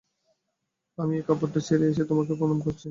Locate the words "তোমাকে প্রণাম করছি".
2.09-2.79